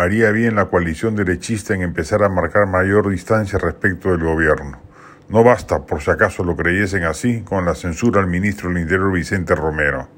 haría 0.00 0.30
bien 0.30 0.54
la 0.54 0.66
coalición 0.66 1.14
derechista 1.14 1.74
en 1.74 1.82
empezar 1.82 2.22
a 2.22 2.28
marcar 2.28 2.66
mayor 2.66 3.08
distancia 3.10 3.58
respecto 3.58 4.10
del 4.10 4.24
gobierno. 4.24 4.80
No 5.28 5.44
basta, 5.44 5.86
por 5.86 6.00
si 6.00 6.10
acaso 6.10 6.42
lo 6.42 6.56
creyesen 6.56 7.04
así, 7.04 7.42
con 7.42 7.64
la 7.64 7.74
censura 7.74 8.20
al 8.20 8.26
ministro 8.26 8.68
del 8.68 8.78
Interior 8.78 9.12
Vicente 9.12 9.54
Romero. 9.54 10.08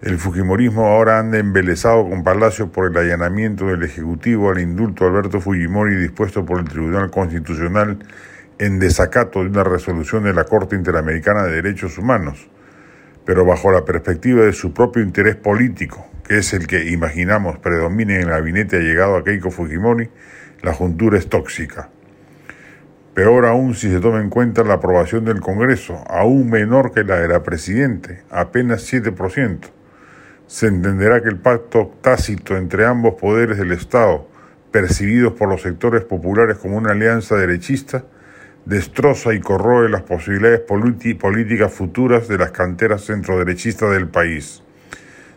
El 0.00 0.18
Fujimorismo 0.18 0.86
ahora 0.86 1.18
anda 1.18 1.38
embelesado 1.38 2.08
con 2.08 2.24
Palacio 2.24 2.72
por 2.72 2.90
el 2.90 2.96
allanamiento 2.96 3.66
del 3.66 3.82
Ejecutivo 3.82 4.50
al 4.50 4.58
indulto 4.58 5.06
Alberto 5.06 5.40
Fujimori 5.40 5.96
dispuesto 5.96 6.44
por 6.44 6.58
el 6.58 6.68
Tribunal 6.68 7.10
Constitucional 7.10 7.98
en 8.58 8.78
desacato 8.78 9.40
de 9.40 9.50
una 9.50 9.64
resolución 9.64 10.24
de 10.24 10.32
la 10.32 10.44
Corte 10.44 10.76
Interamericana 10.76 11.44
de 11.44 11.62
Derechos 11.62 11.98
Humanos, 11.98 12.48
pero 13.24 13.44
bajo 13.44 13.70
la 13.70 13.84
perspectiva 13.84 14.44
de 14.44 14.52
su 14.52 14.72
propio 14.72 15.02
interés 15.02 15.36
político, 15.36 16.06
que 16.26 16.38
es 16.38 16.52
el 16.52 16.66
que 16.66 16.90
imaginamos 16.90 17.58
predomine 17.58 18.16
en 18.16 18.22
el 18.22 18.28
gabinete 18.28 18.80
llegado 18.80 19.16
a 19.16 19.24
Keiko 19.24 19.50
Fujimori, 19.50 20.10
la 20.62 20.72
juntura 20.72 21.18
es 21.18 21.28
tóxica. 21.28 21.90
Peor 23.14 23.44
aún 23.44 23.74
si 23.74 23.90
se 23.90 24.00
toma 24.00 24.20
en 24.20 24.30
cuenta 24.30 24.64
la 24.64 24.74
aprobación 24.74 25.24
del 25.24 25.40
Congreso, 25.40 26.02
aún 26.08 26.48
menor 26.48 26.92
que 26.92 27.04
la 27.04 27.16
de 27.16 27.28
la 27.28 27.42
Presidente, 27.42 28.22
apenas 28.30 28.90
7%. 28.90 29.58
Se 30.46 30.66
entenderá 30.66 31.22
que 31.22 31.28
el 31.28 31.38
pacto 31.38 31.94
tácito 32.00 32.56
entre 32.56 32.86
ambos 32.86 33.14
poderes 33.14 33.58
del 33.58 33.72
Estado, 33.72 34.28
percibidos 34.70 35.34
por 35.34 35.48
los 35.48 35.62
sectores 35.62 36.04
populares 36.04 36.56
como 36.56 36.78
una 36.78 36.92
alianza 36.92 37.36
derechista, 37.36 38.04
destroza 38.64 39.34
y 39.34 39.40
corroe 39.40 39.88
las 39.88 40.02
posibilidades 40.02 40.60
políticas 40.60 41.72
futuras 41.72 42.28
de 42.28 42.38
las 42.38 42.52
canteras 42.52 43.04
centroderechistas 43.04 43.90
del 43.90 44.08
país. 44.08 44.62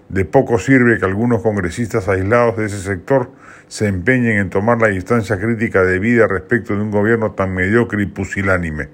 De 0.09 0.23
poco 0.23 0.59
sirve 0.59 1.00
que 1.00 1.06
algunos 1.06 1.42
congresistas 1.42 2.08
aislados 2.08 2.58
de 2.58 2.66
ese 2.66 2.78
sector 2.80 3.31
se 3.67 3.88
empeñen 3.88 4.38
en 4.38 4.50
tomar 4.50 4.80
la 4.80 4.89
distancia 4.89 5.39
crítica 5.39 5.84
debida 5.84 6.28
respecto 6.28 6.75
de 6.75 6.81
un 6.81 6.92
gobierno 6.92 7.31
tan 7.31 7.53
mediocre 7.53 8.03
y 8.03 8.06
pusilánime. 8.06 8.89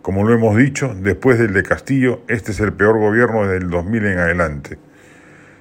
Como 0.00 0.24
lo 0.24 0.34
hemos 0.34 0.56
dicho, 0.56 0.94
después 0.94 1.38
del 1.38 1.52
de 1.52 1.62
Castillo, 1.62 2.22
este 2.28 2.52
es 2.52 2.60
el 2.60 2.72
peor 2.72 2.98
gobierno 2.98 3.42
desde 3.42 3.58
el 3.58 3.70
2000 3.70 4.06
en 4.06 4.18
adelante. 4.18 4.78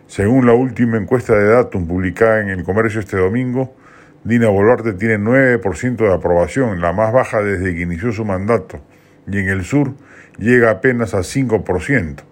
Según 0.07 0.45
la 0.45 0.53
última 0.53 0.97
encuesta 0.97 1.35
de 1.35 1.47
Datum 1.47 1.88
publicada 1.88 2.41
en 2.41 2.49
el 2.49 2.63
comercio 2.63 2.99
este 2.99 3.17
domingo, 3.17 3.75
Dina 4.23 4.47
Boluarte 4.47 4.93
tiene 4.93 5.17
9% 5.17 5.97
de 5.97 6.13
aprobación, 6.13 6.79
la 6.79 6.93
más 6.93 7.11
baja 7.11 7.41
desde 7.41 7.75
que 7.75 7.81
inició 7.81 8.13
su 8.13 8.23
mandato, 8.23 8.79
y 9.27 9.38
en 9.38 9.49
el 9.49 9.65
sur 9.65 9.93
llega 10.38 10.71
apenas 10.71 11.13
a 11.13 11.19
5%. 11.19 12.23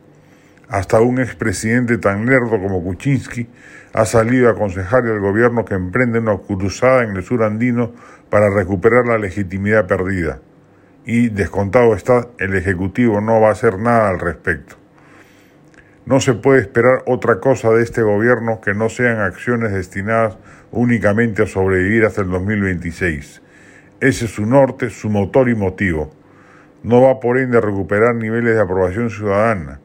Hasta 0.72 1.02
un 1.02 1.19
expresidente 1.19 1.97
tan 1.97 2.25
lerdo 2.25 2.52
como 2.52 2.81
Kuczynski 2.81 3.50
ha 3.91 4.05
salido 4.05 4.47
a 4.47 4.53
aconsejarle 4.53 5.11
al 5.11 5.19
gobierno 5.19 5.66
que 5.66 5.73
emprende 5.73 6.19
una 6.19 6.38
cruzada 6.38 7.03
en 7.03 7.13
el 7.13 7.23
sur 7.23 7.44
andino 7.44 7.91
para 8.30 8.50
recuperar 8.50 9.05
la 9.05 9.17
legitimidad 9.17 9.86
perdida. 9.86 10.39
Y, 11.05 11.28
descontado 11.28 11.94
está, 11.94 12.30
el 12.39 12.55
Ejecutivo 12.55 13.19
no 13.19 13.41
va 13.41 13.50
a 13.50 13.52
hacer 13.52 13.80
nada 13.80 14.08
al 14.08 14.19
respecto. 14.22 14.78
No 16.06 16.22
se 16.22 16.35
puede 16.35 16.62
esperar 16.62 17.03
otra 17.06 17.41
cosa 17.41 17.72
de 17.72 17.84
este 17.84 18.01
gobierno 18.01 18.62
que 18.62 18.73
no 18.73 18.88
sean 18.88 19.19
acciones 19.19 19.73
destinadas 19.73 20.38
únicamente 20.72 21.44
a 21.44 21.47
sobrevivir 21.47 22.06
hasta 22.06 22.22
el 22.22 22.29
2026. 22.29 23.41
Ese 24.00 24.23
es 24.25 24.31
su 24.31 24.46
norte, 24.46 24.90
su 24.90 25.09
motor 25.09 25.50
y 25.50 25.56
motivo. 25.56 26.16
No 26.81 27.01
va 27.01 27.19
por 27.19 27.40
ende 27.40 27.57
a 27.57 27.62
recuperar 27.62 28.16
niveles 28.16 28.56
de 28.56 28.62
aprobación 28.62 29.09
ciudadana 29.09 29.81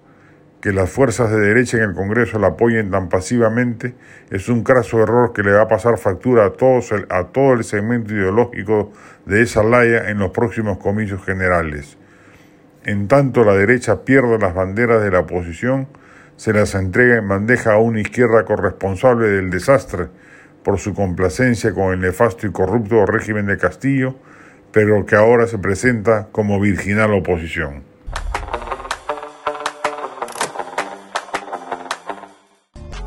que 0.67 0.73
las 0.73 0.91
fuerzas 0.91 1.31
de 1.31 1.39
derecha 1.39 1.77
en 1.77 1.85
el 1.85 1.95
Congreso 1.95 2.41
la 2.41 2.49
apoyen 2.49 2.91
tan 2.91 3.09
pasivamente 3.09 3.95
es 4.33 4.49
un 4.49 4.65
craso 4.65 5.01
error 5.01 5.33
que 5.33 5.45
le 5.45 5.53
va 5.53 5.63
a 5.63 5.69
pasar 5.69 5.97
factura 5.97 6.45
a, 6.45 6.51
todos 6.55 6.93
a 7.09 7.29
todo 7.29 7.53
el 7.53 7.63
segmento 7.63 8.13
ideológico 8.13 8.91
de 9.27 9.43
esa 9.43 9.63
laya 9.63 10.11
en 10.11 10.19
los 10.19 10.33
próximos 10.33 10.79
comicios 10.79 11.25
generales. 11.25 11.97
En 12.85 13.07
tanto 13.07 13.45
la 13.45 13.55
derecha 13.55 14.05
pierde 14.05 14.41
las 14.41 14.55
banderas 14.57 15.05
de 15.05 15.13
la 15.13 15.21
oposición, 15.21 15.87
se 16.35 16.53
las 16.53 16.75
entrega 16.75 17.19
en 17.19 17.29
bandeja 17.29 17.75
a 17.75 17.79
una 17.79 18.01
izquierda 18.01 18.45
corresponsable 18.45 19.29
del 19.29 19.51
desastre 19.51 20.09
por 20.65 20.81
su 20.81 20.95
complacencia 20.95 21.73
con 21.75 21.93
el 21.93 22.01
nefasto 22.01 22.45
y 22.45 22.51
corrupto 22.51 23.07
régimen 23.07 23.47
de 23.47 23.57
Castillo, 23.57 24.17
pero 24.73 25.07
que 25.07 25.15
ahora 25.15 25.47
se 25.47 25.59
presenta 25.59 26.27
como 26.33 26.59
virginal 26.59 27.13
oposición. 27.15 27.96